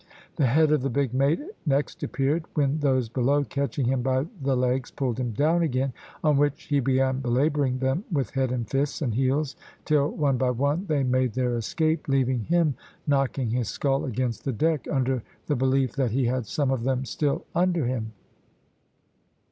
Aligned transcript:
The 0.35 0.47
head 0.47 0.71
of 0.71 0.81
the 0.81 0.89
big 0.89 1.13
mate 1.13 1.39
next 1.63 2.01
appeared, 2.01 2.45
when 2.55 2.79
those 2.79 3.07
below 3.07 3.43
catching 3.43 3.85
him 3.85 4.01
by 4.01 4.25
the 4.41 4.57
legs 4.57 4.89
pulled 4.89 5.19
him 5.19 5.29
down 5.31 5.61
again, 5.61 5.93
on 6.23 6.37
which 6.37 6.63
he 6.63 6.79
began 6.79 7.19
belabouring 7.19 7.77
them 7.77 8.03
with 8.11 8.31
head 8.31 8.51
and 8.51 8.67
fists 8.67 9.03
and 9.03 9.13
heels 9.13 9.55
till 9.85 10.09
one 10.09 10.39
by 10.39 10.49
one 10.49 10.87
they 10.87 11.03
made 11.03 11.33
their 11.33 11.55
escape, 11.55 12.07
leaving 12.07 12.39
him 12.39 12.73
knocking 13.05 13.51
his 13.51 13.69
skull 13.69 14.03
against 14.05 14.43
the 14.43 14.51
deck, 14.53 14.87
under 14.91 15.21
the 15.45 15.55
belief 15.55 15.91
that 15.97 16.09
he 16.09 16.25
had 16.25 16.47
some 16.47 16.71
of 16.71 16.83
them 16.83 17.05
still 17.05 17.45
under 17.53 17.85
him. 17.85 18.11